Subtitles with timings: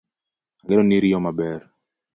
[0.63, 1.59] Ageno ni riyo maber